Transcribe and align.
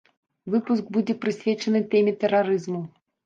Выпуск 0.53 0.87
будзе 0.95 1.15
прысвечаны 1.27 1.83
тэме 1.91 2.15
тэрарызму. 2.23 2.81